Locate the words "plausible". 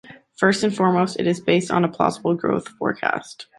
1.87-2.33